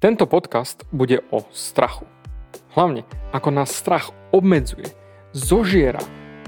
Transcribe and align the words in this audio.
Tento 0.00 0.24
podcast 0.24 0.88
bude 0.96 1.20
o 1.28 1.44
strachu. 1.52 2.08
Hlavne, 2.72 3.04
ako 3.36 3.52
nás 3.52 3.68
strach 3.68 4.16
obmedzuje, 4.32 4.88
zožiera 5.36 6.00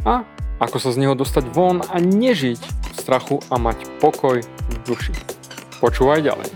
a 0.08 0.24
ako 0.56 0.80
sa 0.80 0.88
z 0.88 1.04
neho 1.04 1.12
dostať 1.12 1.52
von 1.52 1.84
a 1.84 2.00
nežiť 2.00 2.60
v 2.64 2.94
strachu 2.96 3.44
a 3.52 3.60
mať 3.60 4.00
pokoj 4.00 4.40
v 4.40 4.74
duši. 4.88 5.12
Počúvaj 5.84 6.24
ďalej. 6.24 6.48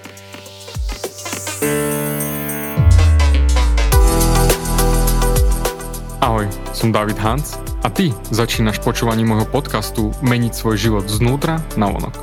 Ahoj, 6.25 6.49
som 6.73 6.97
David 6.97 7.21
Hans 7.21 7.61
a 7.85 7.93
ty 7.93 8.09
začínaš 8.33 8.81
počúvanie 8.81 9.29
môjho 9.29 9.45
podcastu 9.45 10.17
Meniť 10.25 10.53
svoj 10.57 10.81
život 10.81 11.05
znútra 11.13 11.61
na 11.77 11.93
vonok. 11.93 12.17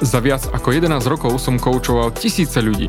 Za 0.00 0.24
viac 0.24 0.48
ako 0.48 0.80
11 0.80 1.12
rokov 1.12 1.36
som 1.36 1.60
koučoval 1.60 2.16
tisíce 2.16 2.64
ľudí 2.64 2.88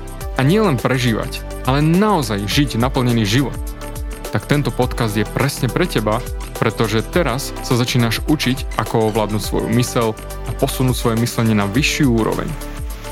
a 0.41 0.47
nielen 0.49 0.81
prežívať, 0.81 1.45
ale 1.69 1.85
naozaj 1.85 2.49
žiť 2.49 2.81
naplnený 2.81 3.29
život, 3.29 3.53
tak 4.33 4.49
tento 4.49 4.73
podcast 4.73 5.13
je 5.13 5.21
presne 5.21 5.69
pre 5.69 5.85
teba, 5.85 6.17
pretože 6.57 7.05
teraz 7.05 7.53
sa 7.61 7.77
začínaš 7.77 8.25
učiť, 8.25 8.73
ako 8.81 9.13
ovládnuť 9.13 9.37
svoju 9.37 9.69
mysel 9.77 10.17
a 10.49 10.51
posunúť 10.57 10.97
svoje 10.97 11.21
myslenie 11.21 11.53
na 11.53 11.69
vyššiu 11.69 12.09
úroveň. 12.17 12.49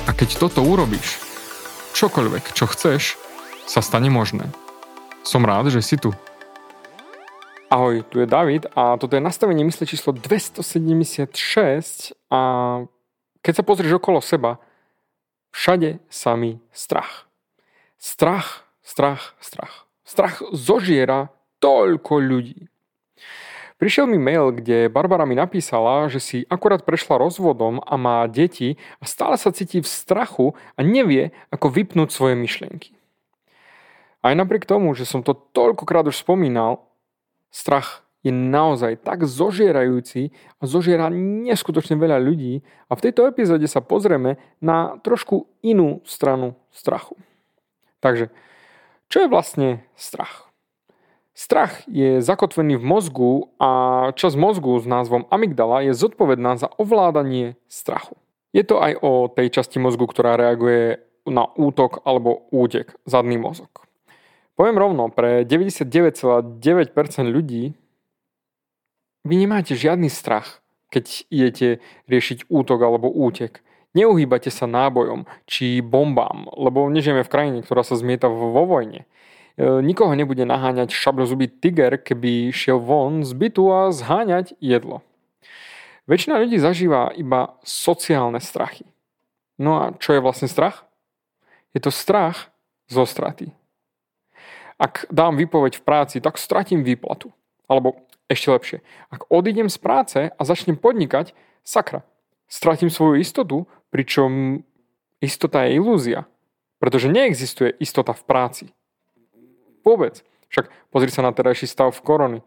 A 0.10 0.18
keď 0.18 0.42
toto 0.42 0.66
urobíš, 0.66 1.22
čokoľvek, 1.94 2.50
čo 2.58 2.66
chceš, 2.66 3.14
sa 3.70 3.86
stane 3.86 4.10
možné. 4.10 4.50
Som 5.22 5.46
rád, 5.46 5.70
že 5.70 5.86
si 5.86 6.02
tu. 6.02 6.10
Ahoj, 7.70 8.02
tu 8.10 8.18
je 8.18 8.26
David 8.26 8.66
a 8.74 8.98
toto 8.98 9.14
je 9.14 9.22
nastavenie 9.22 9.62
mysle 9.70 9.86
číslo 9.86 10.18
276 10.18 11.30
a 12.34 12.42
keď 13.46 13.54
sa 13.54 13.62
pozrieš 13.62 14.02
okolo 14.02 14.18
seba, 14.18 14.58
Všade 15.52 16.00
samý 16.10 16.62
strach. 16.72 17.29
Strach, 18.00 18.64
strach, 18.80 19.36
strach. 19.44 19.84
Strach 20.08 20.40
zožiera 20.56 21.36
toľko 21.60 22.24
ľudí. 22.24 22.72
Prišiel 23.76 24.08
mi 24.08 24.16
mail, 24.16 24.56
kde 24.56 24.88
Barbara 24.88 25.28
mi 25.28 25.36
napísala, 25.36 26.08
že 26.08 26.24
si 26.24 26.38
akurát 26.48 26.88
prešla 26.88 27.20
rozvodom 27.20 27.84
a 27.84 28.00
má 28.00 28.24
deti 28.32 28.80
a 29.00 29.08
stále 29.08 29.36
sa 29.36 29.52
cíti 29.52 29.84
v 29.84 29.88
strachu 29.88 30.56
a 30.76 30.80
nevie, 30.80 31.36
ako 31.52 31.68
vypnúť 31.76 32.12
svoje 32.12 32.40
myšlienky. 32.40 32.96
Aj 34.24 34.32
napriek 34.32 34.64
tomu, 34.64 34.96
že 34.96 35.04
som 35.04 35.20
to 35.20 35.36
toľkokrát 35.36 36.08
už 36.08 36.24
spomínal, 36.24 36.88
strach 37.52 38.04
je 38.24 38.32
naozaj 38.32 39.00
tak 39.00 39.28
zožierajúci 39.28 40.36
a 40.60 40.68
zožiera 40.68 41.12
neskutočne 41.12 42.00
veľa 42.00 42.20
ľudí 42.20 42.64
a 42.88 42.96
v 42.96 43.04
tejto 43.04 43.28
epizóde 43.28 43.68
sa 43.68 43.84
pozrieme 43.84 44.40
na 44.64 45.00
trošku 45.04 45.48
inú 45.64 46.00
stranu 46.04 46.56
strachu. 46.72 47.16
Takže, 48.00 48.32
čo 49.08 49.18
je 49.24 49.32
vlastne 49.32 49.84
strach? 50.00 50.50
Strach 51.40 51.88
je 51.88 52.20
zakotvený 52.20 52.76
v 52.76 52.84
mozgu 52.84 53.32
a 53.64 54.12
časť 54.12 54.36
mozgu 54.36 54.76
s 54.76 54.84
názvom 54.84 55.24
amygdala 55.32 55.88
je 55.88 55.96
zodpovedná 55.96 56.60
za 56.60 56.68
ovládanie 56.76 57.56
strachu. 57.72 58.20
Je 58.52 58.68
to 58.68 58.84
aj 58.84 59.00
o 59.00 59.32
tej 59.32 59.48
časti 59.54 59.80
mozgu, 59.80 60.04
ktorá 60.04 60.36
reaguje 60.36 61.00
na 61.24 61.48
útok 61.48 62.04
alebo 62.04 62.50
útek, 62.52 62.92
zadný 63.08 63.40
mozog. 63.40 63.72
Poviem 64.60 64.76
rovno, 64.76 65.08
pre 65.08 65.48
99,9% 65.48 66.60
ľudí 67.24 67.72
vy 69.24 69.36
nemáte 69.40 69.80
žiadny 69.80 70.12
strach, 70.12 70.60
keď 70.92 71.24
idete 71.32 71.80
riešiť 72.12 72.52
útok 72.52 72.80
alebo 72.84 73.08
útek. 73.08 73.64
Neuhýbate 73.98 74.54
sa 74.54 74.70
nábojom 74.70 75.26
či 75.50 75.82
bombám, 75.82 76.46
lebo 76.54 76.86
nežijeme 76.94 77.26
v 77.26 77.32
krajine, 77.32 77.60
ktorá 77.66 77.82
sa 77.82 77.98
zmieta 77.98 78.30
vo 78.30 78.66
vojne. 78.70 79.10
E, 79.58 79.82
nikoho 79.82 80.14
nebude 80.14 80.46
naháňať 80.46 80.94
šablozubý 80.94 81.50
tiger, 81.50 81.98
keby 81.98 82.54
šiel 82.54 82.78
von 82.78 83.26
z 83.26 83.34
bytu 83.34 83.66
a 83.74 83.90
zháňať 83.90 84.54
jedlo. 84.62 85.02
Väčšina 86.06 86.38
ľudí 86.38 86.62
zažíva 86.62 87.14
iba 87.18 87.58
sociálne 87.66 88.38
strachy. 88.38 88.86
No 89.58 89.82
a 89.82 89.86
čo 89.98 90.14
je 90.14 90.22
vlastne 90.22 90.50
strach? 90.50 90.86
Je 91.74 91.82
to 91.82 91.90
strach 91.90 92.50
zo 92.90 93.06
straty. 93.06 93.54
Ak 94.80 95.06
dám 95.12 95.36
výpoveď 95.36 95.82
v 95.82 95.86
práci, 95.86 96.18
tak 96.24 96.40
stratím 96.40 96.82
výplatu. 96.82 97.30
Alebo 97.70 98.00
ešte 98.32 98.50
lepšie, 98.50 98.78
ak 99.10 99.28
odídem 99.30 99.70
z 99.70 99.78
práce 99.82 100.20
a 100.30 100.42
začnem 100.42 100.78
podnikať, 100.78 101.34
sakra, 101.66 102.02
stratím 102.50 102.90
svoju 102.90 103.22
istotu, 103.22 103.70
pričom 103.90 104.62
istota 105.22 105.66
je 105.66 105.78
ilúzia. 105.78 106.26
Pretože 106.80 107.12
neexistuje 107.12 107.76
istota 107.78 108.16
v 108.16 108.24
práci. 108.24 108.66
Vôbec. 109.84 110.24
Však 110.48 110.72
pozri 110.90 111.12
sa 111.12 111.22
na 111.22 111.36
terajší 111.36 111.68
stav 111.68 111.92
v 111.92 112.04
korony. 112.04 112.40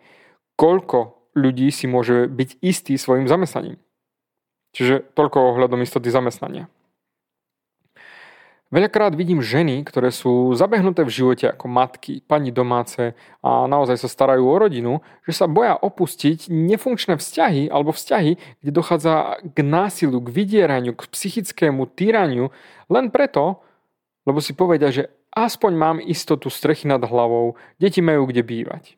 Koľko 0.57 1.31
ľudí 1.37 1.69
si 1.69 1.85
môže 1.85 2.29
byť 2.29 2.61
istý 2.65 2.97
svojim 2.97 3.29
zamestnaním. 3.29 3.77
Čiže 4.73 5.05
toľko 5.13 5.53
ohľadom 5.53 5.85
istoty 5.85 6.09
zamestnania. 6.09 6.73
Veľakrát 8.73 9.13
vidím 9.13 9.45
ženy, 9.45 9.85
ktoré 9.85 10.09
sú 10.09 10.57
zabehnuté 10.57 11.05
v 11.05 11.13
živote 11.13 11.53
ako 11.53 11.69
matky, 11.69 12.25
pani 12.25 12.49
domáce 12.49 13.13
a 13.45 13.69
naozaj 13.69 14.01
sa 14.01 14.09
starajú 14.09 14.49
o 14.49 14.57
rodinu, 14.57 15.05
že 15.29 15.37
sa 15.37 15.45
boja 15.45 15.77
opustiť 15.77 16.49
nefunkčné 16.49 17.21
vzťahy 17.21 17.69
alebo 17.69 17.93
vzťahy, 17.93 18.41
kde 18.65 18.71
dochádza 18.73 19.45
k 19.45 19.61
násiliu, 19.61 20.25
k 20.25 20.33
vydieraniu, 20.33 20.97
k 20.97 21.05
psychickému 21.05 21.85
týraniu, 21.93 22.49
len 22.89 23.13
preto, 23.13 23.61
lebo 24.25 24.41
si 24.41 24.57
povedia, 24.57 24.89
že 24.89 25.13
aspoň 25.37 25.73
mám 25.77 25.97
istotu 26.01 26.49
strechy 26.49 26.89
nad 26.89 27.05
hlavou, 27.05 27.61
deti 27.77 28.01
majú 28.01 28.25
kde 28.25 28.41
bývať. 28.41 28.97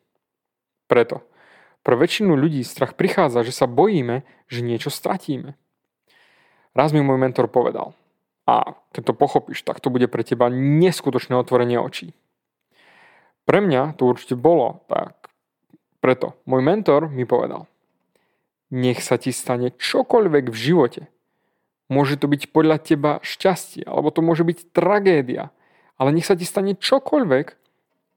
Preto. 0.86 1.26
Pre 1.82 1.98
väčšinu 1.98 2.38
ľudí 2.38 2.62
strach 2.62 2.94
prichádza, 2.94 3.42
že 3.42 3.50
sa 3.50 3.66
bojíme, 3.66 4.22
že 4.46 4.62
niečo 4.62 4.94
stratíme. 4.94 5.58
Raz 6.78 6.94
mi 6.94 7.02
môj 7.02 7.18
mentor 7.18 7.50
povedal– 7.50 7.98
a 8.44 8.76
keď 8.92 9.02
to 9.12 9.14
pochopíš, 9.16 9.64
tak 9.64 9.80
to 9.80 9.88
bude 9.88 10.04
pre 10.12 10.20
teba 10.20 10.52
neskutočné 10.52 11.32
otvorenie 11.36 11.80
očí. 11.80 12.12
Pre 13.44 13.60
mňa 13.60 13.96
to 13.96 14.08
určite 14.08 14.36
bolo 14.36 14.84
tak. 14.88 15.32
Preto 16.00 16.36
môj 16.44 16.60
mentor 16.60 17.08
mi 17.08 17.24
povedal, 17.24 17.68
nech 18.68 19.00
sa 19.00 19.16
ti 19.16 19.32
stane 19.32 19.72
čokoľvek 19.72 20.52
v 20.52 20.56
živote. 20.56 21.02
Môže 21.88 22.16
to 22.16 22.28
byť 22.28 22.52
podľa 22.52 22.80
teba 22.80 23.12
šťastie, 23.20 23.84
alebo 23.84 24.08
to 24.08 24.24
môže 24.24 24.44
byť 24.44 24.72
tragédia, 24.72 25.52
ale 26.00 26.12
nech 26.12 26.24
sa 26.24 26.36
ti 26.36 26.48
stane 26.48 26.76
čokoľvek, 26.76 27.46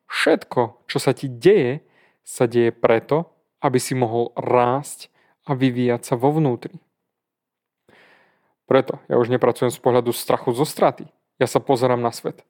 všetko, 0.07 0.87
čo 0.87 0.97
sa 0.99 1.11
ti 1.11 1.27
deje, 1.27 1.83
sa 2.23 2.47
deje 2.47 2.71
preto, 2.71 3.31
aby 3.59 3.79
si 3.79 3.95
mohol 3.95 4.31
rásť 4.35 5.11
a 5.47 5.55
vyvíjať 5.55 6.01
sa 6.03 6.15
vo 6.19 6.31
vnútri. 6.35 6.79
Preto 8.67 8.99
ja 9.07 9.15
už 9.15 9.31
nepracujem 9.31 9.71
z 9.71 9.79
pohľadu 9.79 10.11
strachu 10.11 10.51
zo 10.51 10.67
straty. 10.67 11.07
Ja 11.39 11.47
sa 11.47 11.63
pozerám 11.63 12.03
na 12.03 12.11
svet. 12.11 12.43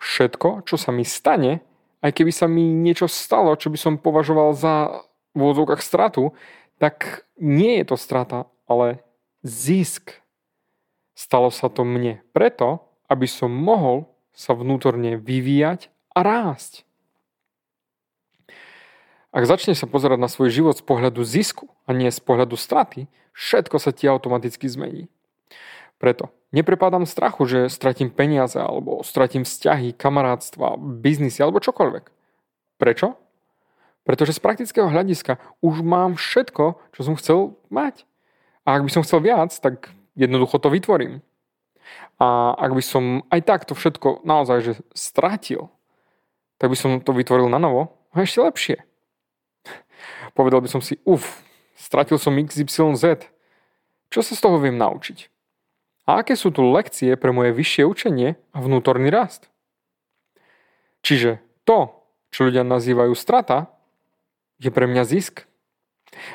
Všetko, 0.00 0.64
čo 0.64 0.78
sa 0.78 0.94
mi 0.94 1.04
stane, 1.04 1.60
aj 2.00 2.16
keby 2.16 2.32
sa 2.32 2.48
mi 2.48 2.64
niečo 2.72 3.10
stalo, 3.10 3.52
čo 3.58 3.68
by 3.68 3.76
som 3.76 4.00
považoval 4.00 4.56
za 4.56 5.04
v 5.34 5.38
úvodzovkách 5.46 5.82
stratu, 5.82 6.34
tak 6.80 7.28
nie 7.38 7.78
je 7.82 7.84
to 7.92 7.96
strata, 8.00 8.48
ale 8.66 9.04
zisk. 9.44 10.16
Stalo 11.14 11.52
sa 11.52 11.68
to 11.68 11.84
mne 11.84 12.24
preto, 12.32 12.82
aby 13.06 13.28
som 13.28 13.52
mohol 13.52 14.08
sa 14.32 14.56
vnútorne 14.56 15.20
vyvíjať 15.20 15.92
a 16.16 16.24
rásť. 16.24 16.88
Ak 19.30 19.46
začneš 19.46 19.84
sa 19.84 19.86
pozerať 19.86 20.18
na 20.18 20.26
svoj 20.26 20.50
život 20.50 20.74
z 20.74 20.82
pohľadu 20.82 21.22
zisku 21.22 21.70
a 21.86 21.94
nie 21.94 22.10
z 22.10 22.18
pohľadu 22.18 22.58
straty, 22.58 23.06
všetko 23.30 23.76
sa 23.78 23.94
ti 23.94 24.10
automaticky 24.10 24.66
zmení. 24.66 25.06
Preto 26.00 26.32
neprepadám 26.50 27.06
strachu, 27.06 27.46
že 27.46 27.60
stratím 27.68 28.10
peniaze 28.10 28.56
alebo 28.56 29.04
stratím 29.04 29.44
vzťahy, 29.44 29.94
kamarátstva, 29.94 30.80
biznisy 30.80 31.44
alebo 31.44 31.62
čokoľvek. 31.62 32.04
Prečo? 32.80 33.20
Pretože 34.08 34.36
z 34.36 34.40
praktického 34.40 34.88
hľadiska 34.88 35.38
už 35.60 35.84
mám 35.84 36.16
všetko, 36.16 36.80
čo 36.96 37.00
som 37.04 37.14
chcel 37.20 37.60
mať. 37.68 38.08
A 38.64 38.80
ak 38.80 38.84
by 38.88 38.90
som 38.90 39.04
chcel 39.04 39.20
viac, 39.20 39.52
tak 39.52 39.92
jednoducho 40.16 40.56
to 40.58 40.72
vytvorím. 40.72 41.20
A 42.20 42.52
ak 42.56 42.72
by 42.76 42.82
som 42.84 43.04
aj 43.32 43.40
tak 43.44 43.60
to 43.68 43.76
všetko 43.76 44.24
naozaj 44.24 44.58
že 44.60 44.72
stratil, 44.92 45.72
tak 46.60 46.68
by 46.68 46.76
som 46.76 47.00
to 47.00 47.16
vytvoril 47.16 47.48
na 47.48 47.56
novo 47.56 47.96
a 48.12 48.24
ešte 48.24 48.44
lepšie. 48.44 48.76
Povedal 50.36 50.60
by 50.60 50.68
som 50.68 50.84
si, 50.84 51.00
uf, 51.08 51.40
stratil 51.76 52.20
som 52.20 52.36
XYZ. 52.36 53.24
Čo 54.12 54.20
sa 54.20 54.32
z 54.36 54.40
toho 54.40 54.60
viem 54.60 54.76
naučiť? 54.76 55.39
A 56.10 56.26
aké 56.26 56.34
sú 56.34 56.50
tu 56.50 56.66
lekcie 56.66 57.14
pre 57.14 57.30
moje 57.30 57.54
vyššie 57.54 57.86
učenie 57.86 58.34
a 58.50 58.58
vnútorný 58.58 59.14
rast? 59.14 59.46
Čiže 61.06 61.38
to, 61.62 62.02
čo 62.34 62.50
ľudia 62.50 62.66
nazývajú 62.66 63.14
strata, 63.14 63.70
je 64.58 64.74
pre 64.74 64.90
mňa 64.90 65.06
zisk. 65.06 65.46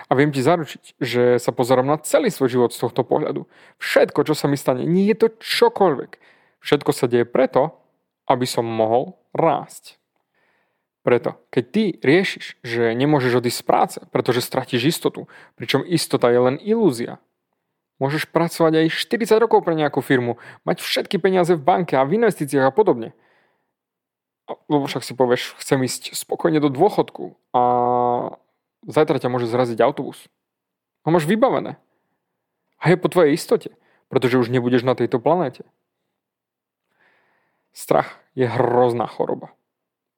A 0.08 0.16
viem 0.16 0.32
ti 0.32 0.40
zaručiť, 0.40 0.96
že 0.96 1.44
sa 1.44 1.52
pozerám 1.52 1.92
na 1.92 2.00
celý 2.00 2.32
svoj 2.32 2.56
život 2.56 2.72
z 2.72 2.88
tohto 2.88 3.04
pohľadu. 3.04 3.52
Všetko, 3.76 4.24
čo 4.24 4.32
sa 4.32 4.48
mi 4.48 4.56
stane, 4.56 4.88
nie 4.88 5.12
je 5.12 5.28
to 5.28 5.36
čokoľvek. 5.44 6.24
Všetko 6.64 6.92
sa 6.96 7.12
deje 7.12 7.28
preto, 7.28 7.76
aby 8.32 8.48
som 8.48 8.64
mohol 8.64 9.20
rásť. 9.36 10.00
Preto, 11.04 11.36
keď 11.52 11.64
ty 11.68 11.84
riešiš, 12.00 12.64
že 12.64 12.96
nemôžeš 12.96 13.44
odísť 13.44 13.60
z 13.60 13.68
práce, 13.68 14.00
pretože 14.16 14.40
stratíš 14.40 14.88
istotu, 14.88 15.28
pričom 15.60 15.84
istota 15.84 16.32
je 16.32 16.40
len 16.40 16.56
ilúzia, 16.64 17.20
môžeš 18.00 18.28
pracovať 18.28 18.86
aj 18.86 18.88
40 18.92 19.40
rokov 19.40 19.64
pre 19.64 19.74
nejakú 19.76 20.04
firmu, 20.04 20.36
mať 20.68 20.84
všetky 20.84 21.20
peniaze 21.20 21.56
v 21.56 21.64
banke 21.64 21.96
a 21.96 22.04
v 22.04 22.20
investíciách 22.20 22.68
a 22.68 22.76
podobne. 22.76 23.16
Lebo 24.70 24.86
však 24.86 25.02
si 25.02 25.18
povieš, 25.18 25.58
chcem 25.58 25.82
ísť 25.82 26.14
spokojne 26.14 26.62
do 26.62 26.70
dôchodku 26.70 27.34
a 27.56 27.62
zajtra 28.86 29.18
ťa 29.18 29.32
môže 29.32 29.50
zraziť 29.50 29.82
autobus. 29.82 30.30
A 31.06 31.10
máš 31.10 31.26
vybavené. 31.26 31.82
A 32.78 32.94
je 32.94 33.00
po 33.00 33.10
tvojej 33.10 33.34
istote, 33.34 33.74
pretože 34.12 34.38
už 34.38 34.54
nebudeš 34.54 34.86
na 34.86 34.94
tejto 34.94 35.18
planéte. 35.18 35.66
Strach 37.74 38.22
je 38.38 38.46
hrozná 38.46 39.10
choroba. 39.10 39.56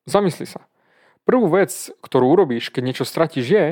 Zamysli 0.07 0.47
sa. 0.47 0.67
Prvú 1.27 1.51
vec, 1.51 1.91
ktorú 1.99 2.31
urobíš, 2.31 2.71
keď 2.71 2.83
niečo 2.83 3.05
stratíš, 3.07 3.45
je, 3.47 3.65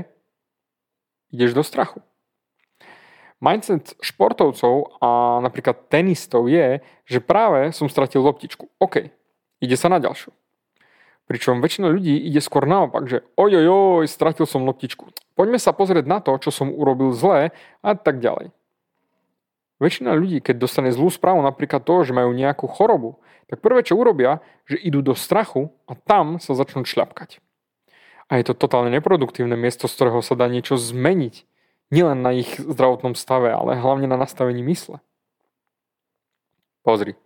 ideš 1.32 1.56
do 1.56 1.64
strachu. 1.64 2.04
Mindset 3.44 4.00
športovcov 4.00 5.00
a 5.04 5.40
napríklad 5.44 5.92
tenistov 5.92 6.48
je, 6.48 6.80
že 7.04 7.20
práve 7.20 7.76
som 7.76 7.92
stratil 7.92 8.24
loptičku. 8.24 8.72
OK, 8.80 9.12
ide 9.60 9.76
sa 9.76 9.92
na 9.92 10.00
ďalšiu. 10.00 10.32
Pričom 11.26 11.58
väčšina 11.58 11.90
ľudí 11.90 12.16
ide 12.22 12.38
skôr 12.38 12.70
naopak, 12.70 13.10
že 13.10 13.26
ojojoj, 13.34 14.06
stratil 14.06 14.46
som 14.46 14.64
loptičku. 14.64 15.10
Poďme 15.34 15.58
sa 15.58 15.74
pozrieť 15.74 16.06
na 16.06 16.22
to, 16.22 16.38
čo 16.38 16.54
som 16.54 16.70
urobil 16.70 17.12
zlé 17.18 17.50
a 17.82 17.98
tak 17.98 18.22
ďalej. 18.22 18.54
Väčšina 19.82 20.16
ľudí, 20.16 20.40
keď 20.40 20.56
dostane 20.56 20.94
zlú 20.94 21.12
správu, 21.12 21.44
napríklad 21.44 21.84
to, 21.84 22.08
že 22.08 22.16
majú 22.16 22.32
nejakú 22.32 22.70
chorobu, 22.72 23.20
tak 23.52 23.60
prvé, 23.60 23.84
čo 23.84 24.00
urobia, 24.00 24.40
že 24.66 24.80
idú 24.80 25.04
do 25.04 25.14
strachu 25.14 25.74
a 25.86 25.94
tam 25.94 26.40
sa 26.40 26.56
začnú 26.56 26.88
šľapkať. 26.88 27.44
A 28.26 28.42
je 28.42 28.46
to 28.48 28.58
totálne 28.58 28.90
neproduktívne 28.90 29.54
miesto, 29.54 29.86
z 29.86 29.94
ktorého 29.98 30.22
sa 30.26 30.34
dá 30.34 30.50
niečo 30.50 30.80
zmeniť. 30.80 31.46
Nielen 31.94 32.26
na 32.26 32.34
ich 32.34 32.58
zdravotnom 32.58 33.14
stave, 33.14 33.54
ale 33.54 33.78
hlavne 33.78 34.10
na 34.10 34.18
nastavení 34.18 34.66
mysle. 34.66 35.02
Pozri. 36.82 37.18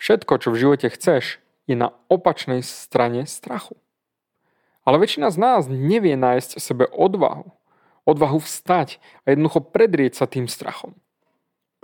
Všetko, 0.00 0.40
čo 0.40 0.48
v 0.52 0.60
živote 0.60 0.88
chceš, 0.88 1.40
je 1.68 1.76
na 1.76 1.92
opačnej 2.08 2.64
strane 2.64 3.28
strachu. 3.28 3.76
Ale 4.84 4.96
väčšina 4.96 5.28
z 5.28 5.38
nás 5.38 5.68
nevie 5.68 6.16
nájsť 6.16 6.56
sebe 6.56 6.88
odvahu. 6.88 7.52
Odvahu 8.08 8.40
vstať 8.40 8.96
a 9.28 9.36
jednoducho 9.36 9.60
predrieť 9.60 10.16
sa 10.16 10.26
tým 10.26 10.48
strachom. 10.48 10.96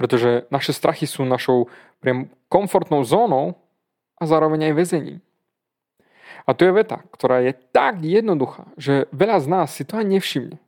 Pretože 0.00 0.48
naše 0.48 0.72
strachy 0.72 1.04
sú 1.04 1.28
našou 1.28 1.68
priam 2.00 2.32
komfortnou 2.48 3.04
zónou 3.04 3.60
a 4.16 4.24
zároveň 4.24 4.72
aj 4.72 4.74
väzením. 4.74 5.20
A 6.48 6.56
tu 6.56 6.64
je 6.64 6.72
veta, 6.72 7.04
ktorá 7.12 7.44
je 7.44 7.52
tak 7.52 8.00
jednoduchá, 8.00 8.72
že 8.80 9.10
veľa 9.12 9.38
z 9.44 9.46
nás 9.46 9.68
si 9.76 9.84
to 9.84 10.00
ani 10.00 10.16
nevšimne. 10.18 10.58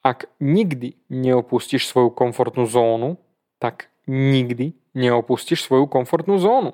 Ak 0.00 0.32
nikdy 0.40 0.96
neopustíš 1.12 1.84
svoju 1.84 2.08
komfortnú 2.08 2.64
zónu, 2.64 3.20
tak 3.60 3.92
nikdy 4.08 4.72
neopustíš 4.96 5.68
svoju 5.68 5.84
komfortnú 5.84 6.40
zónu. 6.40 6.72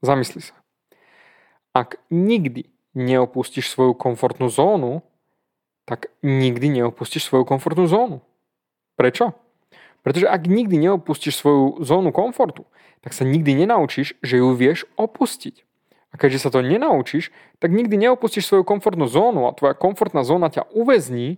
Zamysli 0.00 0.40
sa. 0.40 0.56
Ak 1.76 2.00
nikdy 2.08 2.72
neopustíš 2.96 3.68
svoju 3.68 3.92
komfortnú 3.92 4.48
zónu, 4.48 5.04
tak 5.84 6.08
nikdy 6.24 6.72
neopustíš 6.80 7.28
svoju 7.28 7.44
komfortnú 7.44 7.84
zónu. 7.84 8.24
Prečo? 8.96 9.36
Pretože 10.00 10.24
ak 10.24 10.48
nikdy 10.48 10.80
neopustíš 10.80 11.36
svoju 11.36 11.84
zónu 11.84 12.16
komfortu, 12.16 12.64
tak 13.04 13.12
sa 13.12 13.28
nikdy 13.28 13.54
nenaučíš, 13.66 14.16
že 14.24 14.40
ju 14.40 14.56
vieš 14.56 14.88
opustiť. 14.96 15.62
A 16.10 16.14
keďže 16.16 16.48
sa 16.48 16.50
to 16.50 16.64
nenaučíš, 16.64 17.28
tak 17.60 17.76
nikdy 17.76 18.00
neopustíš 18.00 18.48
svoju 18.48 18.64
komfortnú 18.64 19.04
zónu 19.04 19.44
a 19.44 19.54
tvoja 19.54 19.76
komfortná 19.76 20.24
zóna 20.24 20.48
ťa 20.48 20.64
uväzní 20.72 21.36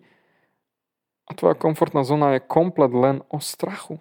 a 1.29 1.37
tvoja 1.37 1.53
komfortná 1.53 2.01
zóna 2.09 2.35
je 2.35 2.47
komplet 2.49 2.89
len 2.89 3.21
o 3.29 3.37
strachu. 3.37 4.01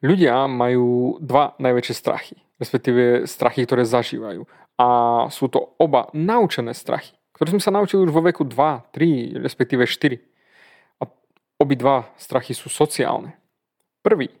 Ľudia 0.00 0.48
majú 0.48 1.20
dva 1.20 1.52
najväčšie 1.60 1.94
strachy, 1.98 2.36
respektíve 2.56 3.28
strachy, 3.28 3.68
ktoré 3.68 3.84
zažívajú. 3.84 4.48
A 4.80 4.86
sú 5.28 5.50
to 5.52 5.76
oba 5.76 6.08
naučené 6.16 6.72
strachy, 6.72 7.12
ktoré 7.36 7.52
sme 7.52 7.60
sa 7.60 7.74
naučili 7.74 8.08
už 8.08 8.14
vo 8.14 8.24
veku 8.24 8.48
2, 8.48 8.96
3, 8.96 9.44
respektíve 9.44 9.84
4. 9.84 10.16
A 11.02 11.10
obidva 11.60 12.08
strachy 12.16 12.56
sú 12.56 12.72
sociálne. 12.72 13.36
Prvý 14.00 14.32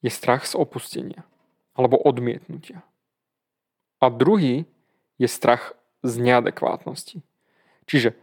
je 0.00 0.08
strach 0.08 0.48
z 0.48 0.56
opustenia 0.56 1.28
alebo 1.76 2.00
odmietnutia. 2.00 2.80
A 4.00 4.08
druhý 4.08 4.64
je 5.20 5.28
strach 5.28 5.76
z 6.00 6.16
neadekvátnosti. 6.16 7.20
Čiže 7.84 8.16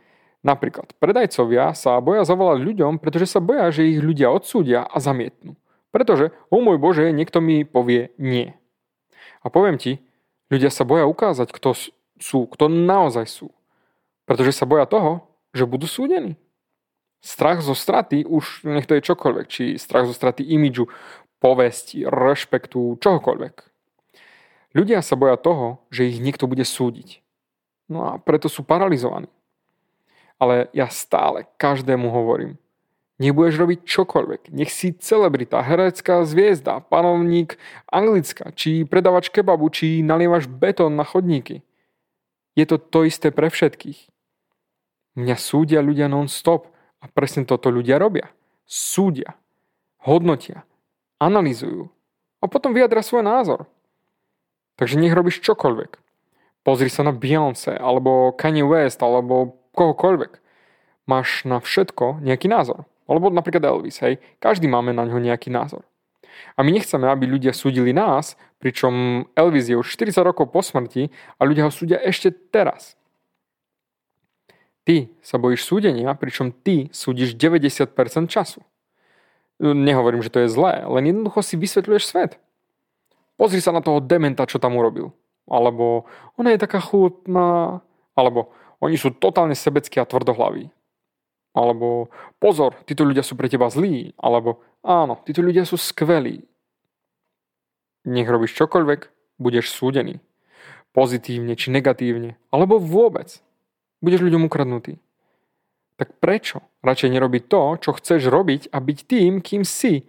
napríklad 0.45 0.93
predajcovia 1.01 1.73
sa 1.73 1.97
boja 2.01 2.25
zavolať 2.25 2.59
ľuďom, 2.61 2.99
pretože 3.01 3.29
sa 3.29 3.39
boja, 3.41 3.69
že 3.73 3.87
ich 3.87 4.01
ľudia 4.01 4.33
odsúdia 4.33 4.85
a 4.85 4.97
zamietnú. 4.97 5.57
Pretože, 5.89 6.35
o 6.51 6.59
môj 6.59 6.77
Bože, 6.77 7.09
niekto 7.15 7.39
mi 7.39 7.63
povie 7.63 8.11
nie. 8.19 8.53
A 9.41 9.47
poviem 9.47 9.79
ti, 9.79 10.03
ľudia 10.51 10.67
sa 10.69 10.83
boja 10.83 11.07
ukázať, 11.07 11.49
kto 11.49 11.73
sú, 12.19 12.39
kto 12.51 12.67
naozaj 12.67 13.25
sú. 13.25 13.47
Pretože 14.27 14.51
sa 14.51 14.67
boja 14.67 14.83
toho, 14.85 15.23
že 15.55 15.63
budú 15.63 15.87
súdení. 15.87 16.35
Strach 17.23 17.65
zo 17.65 17.73
straty, 17.73 18.27
už 18.27 18.67
nech 18.67 18.85
to 18.85 18.93
je 18.99 19.07
čokoľvek, 19.07 19.45
či 19.49 19.63
strach 19.81 20.05
zo 20.05 20.13
straty 20.13 20.45
imidžu, 20.45 20.91
povesti, 21.41 22.05
rešpektu, 22.05 23.01
čohokoľvek. 23.01 23.55
Ľudia 24.77 25.01
sa 25.01 25.17
boja 25.17 25.39
toho, 25.39 25.81
že 25.89 26.05
ich 26.05 26.21
niekto 26.21 26.45
bude 26.45 26.61
súdiť. 26.61 27.25
No 27.89 28.05
a 28.05 28.11
preto 28.19 28.51
sú 28.51 28.61
paralizovaní. 28.67 29.31
Ale 30.37 30.69
ja 30.73 30.85
stále 30.93 31.49
každému 31.57 32.13
hovorím, 32.13 32.61
nech 33.17 33.33
budeš 33.33 33.57
robiť 33.57 33.79
čokoľvek. 33.81 34.41
Nech 34.53 34.69
si 34.69 34.93
celebrita, 34.93 35.65
herecká 35.65 36.21
zviezda, 36.21 36.85
panovník 36.85 37.57
anglická, 37.89 38.53
či 38.53 38.85
predavač 38.85 39.33
kebabu, 39.33 39.73
či 39.73 40.05
nalievaš 40.05 40.45
betón 40.45 40.93
na 40.93 41.01
chodníky. 41.01 41.65
Je 42.53 42.65
to 42.69 42.77
to 42.77 43.09
isté 43.09 43.33
pre 43.33 43.49
všetkých. 43.49 44.09
Mňa 45.17 45.35
súdia 45.37 45.81
ľudia 45.81 46.05
non-stop 46.05 46.69
a 47.01 47.09
presne 47.09 47.41
toto 47.49 47.73
ľudia 47.73 47.97
robia. 47.97 48.29
Súdia, 48.69 49.33
hodnotia, 50.05 50.61
analizujú 51.17 51.89
a 52.37 52.45
potom 52.45 52.73
vyjadra 52.73 53.01
svoj 53.01 53.25
názor. 53.25 53.65
Takže 54.77 55.01
nech 55.01 55.17
robíš 55.17 55.41
čokoľvek. 55.41 55.97
Pozri 56.61 56.93
sa 56.93 57.01
na 57.01 57.15
Beyoncé, 57.15 57.73
alebo 57.73 58.35
Kanye 58.37 58.61
West, 58.61 59.01
alebo 59.01 59.57
kohokoľvek. 59.77 60.41
Máš 61.05 61.45
na 61.45 61.61
všetko 61.61 62.25
nejaký 62.25 62.49
názor. 62.49 62.89
Alebo 63.05 63.29
napríklad 63.29 63.63
Elvis, 63.63 64.01
hej. 64.03 64.19
Každý 64.41 64.65
máme 64.67 64.91
na 64.91 65.05
ňo 65.05 65.21
nejaký 65.21 65.53
názor. 65.53 65.85
A 66.57 66.65
my 66.65 66.73
nechceme, 66.73 67.07
aby 67.07 67.29
ľudia 67.29 67.53
súdili 67.53 67.93
nás, 67.93 68.35
pričom 68.59 69.25
Elvis 69.37 69.69
je 69.69 69.77
už 69.77 69.87
40 69.87 70.21
rokov 70.25 70.49
po 70.49 70.65
smrti 70.65 71.13
a 71.37 71.41
ľudia 71.45 71.69
ho 71.69 71.71
súdia 71.71 72.01
ešte 72.01 72.33
teraz. 72.33 72.97
Ty 74.83 75.11
sa 75.21 75.37
bojíš 75.37 75.67
súdenia, 75.67 76.13
pričom 76.17 76.51
ty 76.51 76.87
súdiš 76.91 77.35
90% 77.35 77.93
času. 78.27 78.61
Nehovorím, 79.59 80.21
že 80.21 80.29
to 80.29 80.45
je 80.45 80.53
zlé, 80.53 80.85
len 80.85 81.09
jednoducho 81.09 81.41
si 81.41 81.57
vysvetľuješ 81.57 82.03
svet. 82.05 82.31
Pozri 83.37 83.61
sa 83.61 83.73
na 83.73 83.81
toho 83.81 84.01
dementa, 84.01 84.49
čo 84.49 84.61
tam 84.61 84.77
urobil. 84.77 85.13
Alebo 85.45 86.09
ona 86.37 86.53
je 86.53 86.61
taká 86.61 86.81
chutná. 86.81 87.81
Alebo 88.17 88.49
oni 88.81 88.97
sú 88.97 89.09
totálne 89.13 89.57
sebeckí 89.57 89.97
a 89.97 90.05
tvrdohlaví. 90.05 90.69
Alebo 91.57 92.13
pozor, 92.37 92.77
títo 92.85 93.01
ľudia 93.01 93.25
sú 93.25 93.33
pre 93.33 93.49
teba 93.49 93.65
zlí. 93.73 94.13
Alebo 94.21 94.61
áno, 94.85 95.17
títo 95.25 95.41
ľudia 95.41 95.65
sú 95.65 95.73
skvelí. 95.73 96.45
Nech 98.05 98.29
robíš 98.29 98.53
čokoľvek, 98.55 99.09
budeš 99.41 99.73
súdený. 99.73 100.21
Pozitívne 100.93 101.57
či 101.57 101.73
negatívne. 101.73 102.37
Alebo 102.53 102.77
vôbec. 102.77 103.41
Budeš 104.01 104.21
ľuďom 104.25 104.45
ukradnutý. 104.45 105.01
tak 105.97 106.13
prečo 106.21 106.61
radšej 106.85 107.09
nerobiť 107.09 107.43
to, 107.49 107.61
čo 107.81 107.91
chceš 107.97 108.29
robiť 108.29 108.69
a 108.69 108.77
byť 108.77 108.99
tým, 109.09 109.41
kým 109.41 109.65
si? 109.65 110.05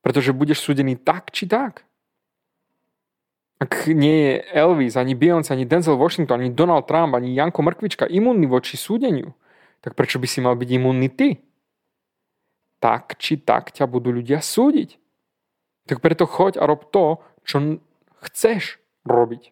Pretože 0.00 0.32
budeš 0.32 0.64
súdený 0.64 0.96
tak 0.96 1.30
či 1.36 1.44
tak. 1.44 1.84
Ak 3.58 3.90
nie 3.90 4.14
je 4.22 4.34
Elvis, 4.54 4.94
ani 4.94 5.18
Beyoncé, 5.18 5.50
ani 5.50 5.66
Denzel 5.66 5.98
Washington, 5.98 6.38
ani 6.38 6.54
Donald 6.54 6.86
Trump, 6.86 7.18
ani 7.18 7.34
Janko 7.34 7.58
Mrkvička 7.62 8.06
imunný 8.06 8.46
voči 8.46 8.78
súdeniu, 8.78 9.34
tak 9.82 9.98
prečo 9.98 10.22
by 10.22 10.26
si 10.30 10.38
mal 10.38 10.54
byť 10.54 10.70
imunný 10.78 11.10
ty? 11.10 11.42
Tak 12.78 13.18
či 13.18 13.42
tak 13.42 13.74
ťa 13.74 13.90
budú 13.90 14.14
ľudia 14.14 14.38
súdiť. 14.38 14.94
Tak 15.90 15.98
preto 15.98 16.30
choď 16.30 16.62
a 16.62 16.70
rob 16.70 16.86
to, 16.94 17.18
čo 17.42 17.82
chceš 18.22 18.78
robiť. 19.02 19.50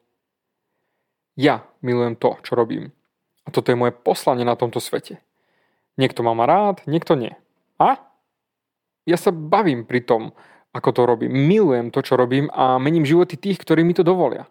Ja 1.35 1.67
milujem 1.83 2.15
to, 2.15 2.39
čo 2.47 2.55
robím. 2.55 2.95
A 3.43 3.51
toto 3.51 3.75
je 3.75 3.79
moje 3.79 3.91
poslanie 3.91 4.47
na 4.47 4.55
tomto 4.55 4.79
svete. 4.79 5.19
Niekto 5.99 6.23
ma 6.23 6.37
má 6.37 6.47
rád, 6.47 6.87
niekto 6.87 7.19
nie. 7.19 7.35
A? 7.83 7.99
Ja 9.07 9.19
sa 9.19 9.35
bavím 9.35 9.83
pri 9.83 10.03
tom, 10.03 10.35
ako 10.76 10.92
to 10.92 11.02
robím. 11.09 11.33
Milujem 11.33 11.88
to, 11.88 12.04
čo 12.04 12.21
robím 12.21 12.52
a 12.52 12.76
mením 12.76 13.09
životy 13.09 13.40
tých, 13.40 13.56
ktorí 13.56 13.80
mi 13.80 13.97
to 13.97 14.04
dovolia. 14.04 14.45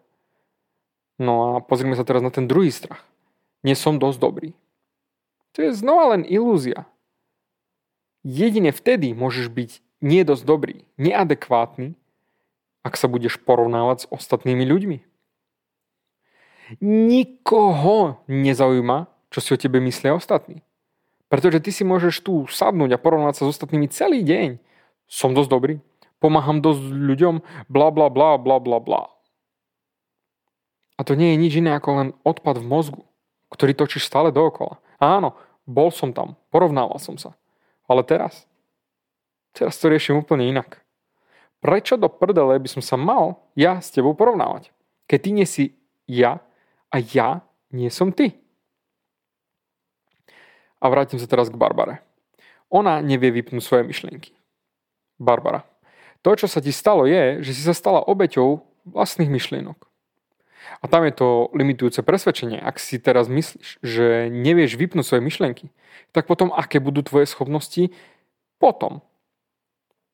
No 1.21 1.53
a 1.55 1.61
pozrime 1.61 1.93
sa 1.93 2.01
teraz 2.01 2.25
na 2.25 2.33
ten 2.33 2.49
druhý 2.49 2.73
strach. 2.73 3.05
Nie 3.61 3.77
som 3.77 4.01
dosť 4.01 4.17
dobrý. 4.17 4.49
To 5.53 5.69
je 5.69 5.71
znova 5.77 6.17
len 6.17 6.25
ilúzia. 6.25 6.89
Jedine 8.25 8.73
vtedy 8.73 9.13
môžeš 9.13 9.53
byť 9.53 9.71
nie 10.01 10.25
dosť 10.25 10.43
dobrý, 10.43 10.75
neadekvátny, 10.97 11.93
ak 12.81 12.97
sa 12.97 13.05
budeš 13.05 13.37
porovnávať 13.37 14.05
s 14.05 14.09
ostatnými 14.09 14.65
ľuďmi. 14.65 14.97
Nikoho 16.81 18.17
nezaujíma, 18.25 19.05
čo 19.29 19.39
si 19.39 19.53
o 19.53 19.61
tebe 19.61 19.77
myslia 19.85 20.17
ostatní. 20.17 20.65
Pretože 21.29 21.61
ty 21.61 21.69
si 21.69 21.85
môžeš 21.85 22.21
tu 22.21 22.49
sadnúť 22.49 22.97
a 22.97 23.01
porovnať 23.01 23.37
sa 23.37 23.43
s 23.45 23.57
ostatnými 23.57 23.89
celý 23.89 24.25
deň. 24.25 24.57
Som 25.05 25.37
dosť 25.37 25.49
dobrý, 25.49 25.75
pomáham 26.19 26.63
dosť 26.63 26.83
ľuďom, 26.91 27.35
bla 27.69 27.89
bla 27.91 28.07
bla 28.09 28.37
bla 28.39 28.57
bla 28.59 28.79
bla. 28.79 29.03
A 30.95 31.03
to 31.03 31.15
nie 31.15 31.35
je 31.35 31.41
nič 31.41 31.53
iné 31.59 31.75
ako 31.75 31.89
len 31.99 32.09
odpad 32.23 32.63
v 32.63 32.69
mozgu, 32.71 33.01
ktorý 33.51 33.75
točíš 33.75 34.07
stále 34.07 34.31
dookola. 34.31 34.79
Áno, 34.95 35.35
bol 35.67 35.91
som 35.91 36.15
tam, 36.15 36.39
porovnával 36.53 37.01
som 37.03 37.19
sa. 37.19 37.35
Ale 37.85 38.01
teraz? 38.07 38.47
Teraz 39.51 39.75
to 39.79 39.91
riešim 39.91 40.19
úplne 40.19 40.47
inak. 40.47 40.83
Prečo 41.59 41.97
do 41.97 42.07
prdele 42.07 42.59
by 42.59 42.69
som 42.69 42.83
sa 42.83 42.95
mal 42.95 43.41
ja 43.57 43.81
s 43.81 43.91
tebou 43.91 44.13
porovnávať? 44.13 44.69
Keď 45.09 45.19
ty 45.19 45.29
nie 45.33 45.47
si 45.47 45.63
ja 46.05 46.39
a 46.93 46.95
ja 47.01 47.41
nie 47.73 47.89
som 47.89 48.13
ty. 48.13 48.37
A 50.79 50.85
vrátim 50.91 51.17
sa 51.17 51.25
teraz 51.25 51.49
k 51.49 51.57
Barbare. 51.57 52.05
Ona 52.69 53.01
nevie 53.01 53.33
vypnúť 53.33 53.63
svoje 53.63 53.83
myšlienky. 53.87 54.35
Barbara. 55.17 55.65
To, 56.25 56.33
čo 56.33 56.49
sa 56.49 56.57
ti 56.57 56.73
stalo, 56.73 57.05
je, 57.05 57.45
že 57.45 57.53
si 57.53 57.61
sa 57.61 57.77
stala 57.77 58.01
obeťou 58.01 58.65
vlastných 58.89 59.29
myšlienok. 59.29 59.77
A 60.81 60.89
tam 60.89 61.05
je 61.05 61.13
to 61.13 61.53
limitujúce 61.53 62.01
presvedčenie. 62.01 62.57
Ak 62.57 62.81
si 62.81 62.97
teraz 62.97 63.29
myslíš, 63.29 63.77
že 63.85 64.33
nevieš 64.33 64.73
vypnúť 64.73 65.05
svoje 65.05 65.21
myšlienky, 65.21 65.69
tak 66.09 66.25
potom 66.25 66.49
aké 66.49 66.81
budú 66.81 67.05
tvoje 67.05 67.29
schopnosti 67.29 67.93
potom? 68.57 69.05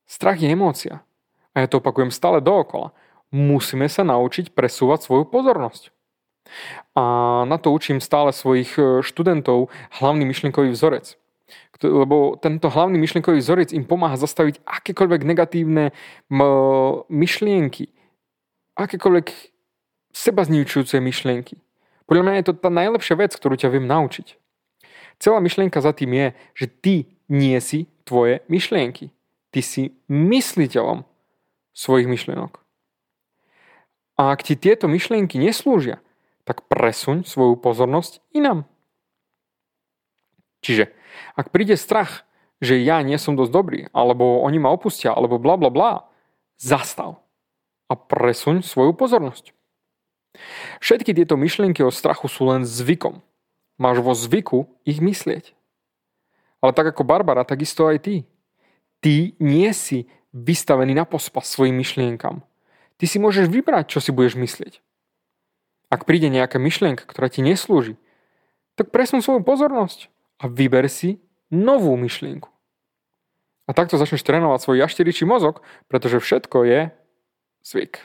Strach 0.03 0.43
je 0.43 0.51
emócia. 0.51 0.99
A 1.55 1.63
ja 1.63 1.67
to 1.71 1.79
opakujem 1.79 2.11
stále 2.11 2.43
dookola. 2.43 2.91
Musíme 3.31 3.87
sa 3.87 4.03
naučiť 4.03 4.51
presúvať 4.51 5.07
svoju 5.07 5.23
pozornosť. 5.31 5.95
A 6.91 7.03
na 7.47 7.55
to 7.55 7.71
učím 7.71 8.03
stále 8.03 8.35
svojich 8.35 8.75
e, 8.75 8.99
študentov 8.99 9.71
hlavný 9.95 10.27
myšlienkový 10.27 10.75
vzorec 10.75 11.15
lebo 11.81 12.38
tento 12.38 12.70
hlavný 12.70 13.01
myšlienkový 13.01 13.41
vzorec 13.41 13.74
im 13.74 13.88
pomáha 13.88 14.20
zastaviť 14.20 14.62
akékoľvek 14.63 15.22
negatívne 15.25 15.96
myšlienky, 17.10 17.89
akékoľvek 18.77 19.27
seba 20.13 20.41
zničujúce 20.46 21.00
myšlienky. 21.01 21.58
Podľa 22.05 22.24
mňa 22.27 22.34
je 22.38 22.46
to 22.51 22.53
tá 22.60 22.70
najlepšia 22.70 23.15
vec, 23.17 23.31
ktorú 23.34 23.55
ťa 23.55 23.72
viem 23.72 23.88
naučiť. 23.88 24.36
Celá 25.22 25.39
myšlienka 25.39 25.79
za 25.79 25.96
tým 25.96 26.12
je, 26.12 26.27
že 26.58 26.65
ty 26.67 26.96
nie 27.31 27.55
si 27.63 27.88
tvoje 28.03 28.43
myšlienky. 28.51 29.15
Ty 29.55 29.62
si 29.63 29.96
mysliteľom 30.12 31.08
svojich 31.72 32.08
myšlienok. 32.10 32.60
A 34.20 34.36
ak 34.36 34.43
ti 34.43 34.60
tieto 34.60 34.91
myšlienky 34.91 35.39
neslúžia, 35.39 36.03
tak 36.43 36.67
presuň 36.67 37.24
svoju 37.24 37.55
pozornosť 37.58 38.20
inam. 38.36 38.67
Čiže 40.62 40.93
ak 41.35 41.49
príde 41.49 41.75
strach, 41.79 42.23
že 42.61 42.77
ja 42.77 43.01
nie 43.01 43.17
som 43.17 43.33
dosť 43.33 43.51
dobrý, 43.51 43.81
alebo 43.91 44.45
oni 44.45 44.61
ma 44.61 44.69
opustia, 44.69 45.11
alebo 45.11 45.41
bla 45.41 45.57
bla 45.57 45.73
bla, 45.73 45.91
zastav 46.61 47.17
a 47.89 47.97
presuň 47.97 48.61
svoju 48.61 48.93
pozornosť. 48.93 49.51
Všetky 50.79 51.11
tieto 51.11 51.35
myšlienky 51.35 51.83
o 51.83 51.91
strachu 51.91 52.31
sú 52.31 52.47
len 52.47 52.63
zvykom. 52.63 53.19
Máš 53.75 53.99
vo 53.99 54.13
zvyku 54.15 54.69
ich 54.87 55.03
myslieť. 55.03 55.51
Ale 56.61 56.71
tak 56.71 56.93
ako 56.93 57.03
Barbara, 57.03 57.43
takisto 57.43 57.89
aj 57.89 58.05
ty. 58.05 58.15
Ty 59.01 59.33
nie 59.41 59.67
si 59.73 60.05
vystavený 60.31 60.93
na 60.93 61.03
pospas 61.03 61.49
svojim 61.49 61.75
myšlienkam. 61.75 62.45
Ty 63.01 63.05
si 63.09 63.17
môžeš 63.17 63.49
vybrať, 63.49 63.97
čo 63.97 63.99
si 63.99 64.13
budeš 64.13 64.37
myslieť. 64.37 64.79
Ak 65.91 66.05
príde 66.05 66.29
nejaká 66.31 66.61
myšlienka, 66.61 67.03
ktorá 67.03 67.27
ti 67.27 67.41
neslúži, 67.43 67.97
tak 68.77 68.93
presun 68.93 69.19
svoju 69.19 69.43
pozornosť 69.43 70.07
a 70.41 70.50
vyber 70.50 70.89
si 70.89 71.21
novú 71.53 71.93
myšlienku. 71.93 72.50
A 73.69 73.77
takto 73.77 73.95
začneš 73.95 74.25
trénovať 74.25 74.60
svoj 74.65 74.81
jašteričí 74.81 75.24
mozog, 75.24 75.62
pretože 75.86 76.17
všetko 76.17 76.57
je 76.65 76.79
zvyk. 77.62 78.01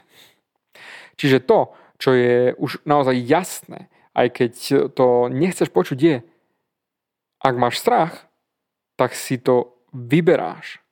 Čiže 1.17 1.41
to, 1.49 1.73
čo 1.97 2.13
je 2.13 2.53
už 2.61 2.85
naozaj 2.85 3.17
jasné, 3.25 3.89
aj 4.13 4.29
keď 4.37 4.53
to 4.93 5.33
nechceš 5.33 5.73
počuť, 5.73 5.99
je, 5.99 6.17
ak 7.41 7.55
máš 7.57 7.81
strach, 7.81 8.29
tak 9.01 9.17
si 9.17 9.41
to 9.41 9.81
vyberáš. 9.97 10.85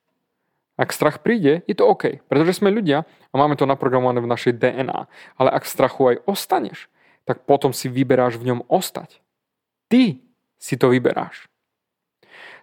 Ak 0.75 0.91
strach 0.91 1.23
príde, 1.23 1.63
je 1.71 1.77
to 1.77 1.87
OK, 1.87 2.25
pretože 2.27 2.59
sme 2.59 2.75
ľudia 2.75 3.07
a 3.07 3.35
máme 3.39 3.55
to 3.55 3.69
naprogramované 3.69 4.19
v 4.19 4.33
našej 4.33 4.59
DNA. 4.59 5.07
Ale 5.39 5.49
ak 5.55 5.69
strachu 5.71 6.17
aj 6.17 6.17
ostaneš, 6.27 6.91
tak 7.23 7.47
potom 7.47 7.71
si 7.71 7.87
vyberáš 7.87 8.41
v 8.41 8.51
ňom 8.53 8.61
ostať. 8.67 9.23
Ty 9.87 10.19
si 10.64 10.80
to 10.80 10.88
vyberáš. 10.88 11.44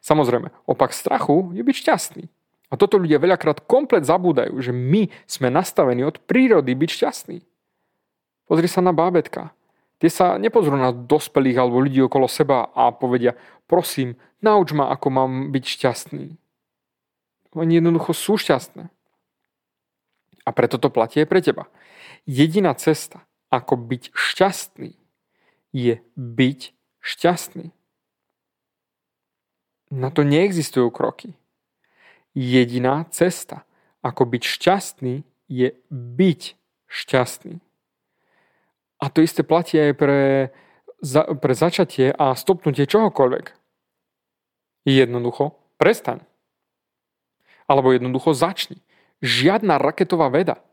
Samozrejme, 0.01 0.49
opak 0.65 0.89
strachu 0.89 1.53
je 1.53 1.61
byť 1.61 1.75
šťastný. 1.77 2.25
A 2.71 2.79
toto 2.79 2.97
ľudia 2.97 3.21
veľakrát 3.21 3.61
komplet 3.69 4.01
zabúdajú, 4.01 4.57
že 4.57 4.73
my 4.73 5.13
sme 5.29 5.53
nastavení 5.53 6.01
od 6.01 6.17
prírody 6.25 6.73
byť 6.73 6.89
šťastní. 6.89 7.37
Pozri 8.49 8.65
sa 8.65 8.81
na 8.81 8.89
bábetka. 8.89 9.53
Tie 10.01 10.09
sa 10.09 10.41
nepozrú 10.41 10.73
na 10.73 10.89
dospelých 10.89 11.61
alebo 11.61 11.77
ľudí 11.77 12.01
okolo 12.01 12.25
seba 12.25 12.73
a 12.73 12.89
povedia, 12.89 13.37
prosím, 13.69 14.17
nauč 14.41 14.73
ma, 14.73 14.89
ako 14.89 15.07
mám 15.13 15.31
byť 15.53 15.63
šťastný. 15.77 16.25
Oni 17.53 17.77
jednoducho 17.77 18.17
sú 18.17 18.33
šťastné. 18.41 18.89
A 20.41 20.49
preto 20.49 20.81
to 20.81 20.89
platí 20.89 21.21
aj 21.21 21.29
pre 21.29 21.43
teba. 21.43 21.69
Jediná 22.25 22.73
cesta, 22.73 23.21
ako 23.53 23.77
byť 23.77 24.09
šťastný, 24.09 24.97
je 25.69 26.01
byť 26.17 26.59
šťastný. 27.03 27.69
Na 29.91 30.07
to 30.07 30.23
neexistujú 30.23 30.87
kroky. 30.87 31.35
Jediná 32.31 33.03
cesta, 33.11 33.67
ako 33.99 34.23
byť 34.23 34.43
šťastný, 34.47 35.27
je 35.51 35.75
byť 35.91 36.41
šťastný. 36.87 37.59
A 39.03 39.05
to 39.11 39.19
isté 39.19 39.43
platí 39.43 39.75
aj 39.75 39.93
pre, 39.99 40.21
za, 41.03 41.27
pre 41.35 41.51
začatie 41.51 42.15
a 42.15 42.31
stopnutie 42.39 42.87
čohokoľvek. 42.87 43.51
Jednoducho 44.87 45.59
prestaň. 45.75 46.23
Alebo 47.67 47.91
jednoducho 47.91 48.31
začni. 48.31 48.79
Žiadna 49.19 49.75
raketová 49.75 50.31
veda. 50.31 50.63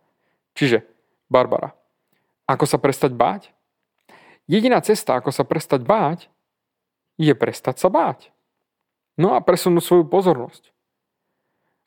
Čiže, 0.54 0.86
Barbara, 1.26 1.74
ako 2.46 2.64
sa 2.64 2.78
prestať 2.78 3.12
báť? 3.18 3.50
Jediná 4.48 4.80
cesta, 4.80 5.18
ako 5.18 5.28
sa 5.34 5.44
prestať 5.44 5.84
báť, 5.84 6.32
je 7.20 7.34
prestať 7.34 7.82
sa 7.82 7.92
báť. 7.92 8.32
No 9.18 9.34
a 9.34 9.42
presunú 9.42 9.82
svoju 9.82 10.06
pozornosť. 10.06 10.70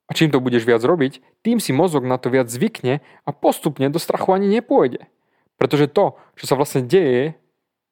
A 0.06 0.14
čím 0.14 0.28
to 0.28 0.44
budeš 0.44 0.68
viac 0.68 0.84
robiť, 0.84 1.24
tým 1.40 1.64
si 1.64 1.72
mozog 1.72 2.04
na 2.04 2.20
to 2.20 2.28
viac 2.28 2.52
zvykne 2.52 3.00
a 3.00 3.30
postupne 3.32 3.88
do 3.88 3.96
strachu 3.96 4.36
ani 4.36 4.52
nepôjde. 4.52 5.08
Pretože 5.56 5.88
to, 5.88 6.20
čo 6.36 6.52
sa 6.52 6.60
vlastne 6.60 6.84
deje, 6.84 7.40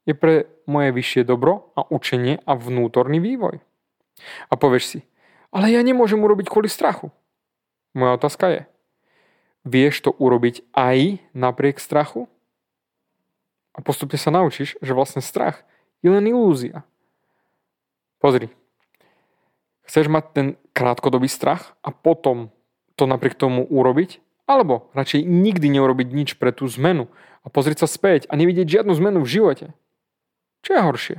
je 0.04 0.14
pre 0.18 0.52
moje 0.68 0.92
vyššie 0.92 1.24
dobro 1.24 1.72
a 1.80 1.88
učenie 1.88 2.44
a 2.44 2.60
vnútorný 2.60 3.24
vývoj. 3.24 3.64
A 4.52 4.54
povieš 4.60 4.84
si, 4.84 5.00
ale 5.56 5.72
ja 5.72 5.80
nemôžem 5.80 6.20
urobiť 6.20 6.52
kvôli 6.52 6.68
strachu. 6.68 7.08
Moja 7.96 8.20
otázka 8.20 8.46
je, 8.52 8.62
vieš 9.64 10.04
to 10.04 10.12
urobiť 10.12 10.68
aj 10.76 11.24
napriek 11.32 11.80
strachu? 11.80 12.28
A 13.72 13.80
postupne 13.80 14.20
sa 14.20 14.34
naučíš, 14.34 14.76
že 14.84 14.92
vlastne 14.92 15.24
strach 15.24 15.64
je 16.04 16.12
len 16.12 16.26
ilúzia. 16.28 16.84
Pozri, 18.20 18.52
Chceš 19.90 20.06
mať 20.06 20.26
ten 20.38 20.48
krátkodobý 20.78 21.26
strach 21.26 21.74
a 21.82 21.90
potom 21.90 22.54
to 22.94 23.10
napriek 23.10 23.34
tomu 23.34 23.66
urobiť? 23.66 24.22
Alebo 24.46 24.94
radšej 24.94 25.26
nikdy 25.26 25.66
neurobiť 25.66 26.14
nič 26.14 26.30
pre 26.38 26.54
tú 26.54 26.70
zmenu 26.70 27.10
a 27.42 27.50
pozrieť 27.50 27.82
sa 27.82 27.90
späť 27.90 28.30
a 28.30 28.38
nevidieť 28.38 28.70
žiadnu 28.70 28.94
zmenu 29.02 29.26
v 29.26 29.32
živote? 29.34 29.66
Čo 30.62 30.78
je 30.78 30.86
horšie? 30.86 31.18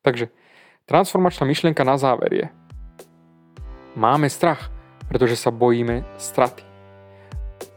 Takže 0.00 0.32
transformačná 0.88 1.44
myšlienka 1.44 1.84
na 1.84 2.00
záver 2.00 2.32
je. 2.32 2.46
Máme 3.92 4.32
strach, 4.32 4.72
pretože 5.12 5.36
sa 5.36 5.52
bojíme 5.52 6.08
straty. 6.16 6.64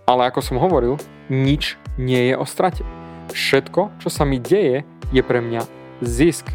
Ale 0.07 0.31
ako 0.31 0.39
som 0.39 0.55
hovoril, 0.55 0.95
nič 1.27 1.75
nie 1.99 2.31
je 2.31 2.35
o 2.39 2.47
strate. 2.47 2.87
Všetko, 3.35 3.99
čo 3.99 4.07
sa 4.07 4.23
mi 4.23 4.39
deje, 4.39 4.87
je 5.11 5.19
pre 5.19 5.43
mňa 5.43 5.67
zisk. 5.99 6.47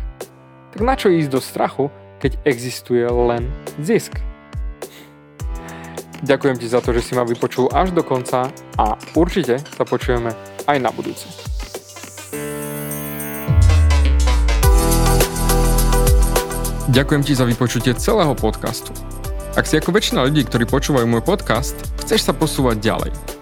Tak 0.72 0.80
na 0.80 0.96
čo 0.96 1.12
ísť 1.12 1.28
do 1.28 1.40
strachu, 1.44 1.92
keď 2.22 2.38
existuje 2.46 3.02
len 3.02 3.50
zisk. 3.82 4.14
Ďakujem 6.22 6.56
ti 6.62 6.70
za 6.70 6.78
to, 6.78 6.94
že 6.94 7.02
si 7.02 7.12
ma 7.18 7.26
vypočul 7.26 7.66
až 7.74 7.90
do 7.90 8.06
konca 8.06 8.46
a 8.78 8.94
určite 9.18 9.58
sa 9.58 9.82
počujeme 9.82 10.30
aj 10.70 10.78
na 10.78 10.94
budúce. 10.94 11.26
Ďakujem 16.94 17.22
ti 17.26 17.34
za 17.34 17.42
vypočutie 17.42 17.90
celého 17.98 18.38
podcastu. 18.38 18.94
Ak 19.58 19.66
si 19.66 19.74
ako 19.80 19.90
väčšina 19.90 20.22
ľudí, 20.22 20.46
ktorí 20.46 20.68
počúvajú 20.70 21.08
môj 21.10 21.26
podcast, 21.26 21.74
chceš 22.06 22.30
sa 22.30 22.32
posúvať 22.36 22.78
ďalej. 22.78 23.41